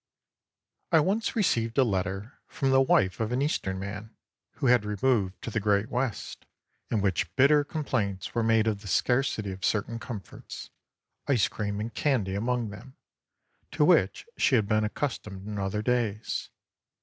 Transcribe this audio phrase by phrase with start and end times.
[0.91, 4.15] I ONCE received a letter from the wife of an Eastern man
[4.53, 6.47] who had removed to the Great West,
[6.89, 12.33] in which bitter complaints were made of the scarcity of certain comforts—ice cream and candy
[12.33, 16.49] among them—to which she had been accustomed in other days.